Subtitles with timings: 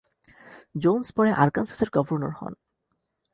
[0.75, 2.53] Jones পরে আরকানসাসের governor হন।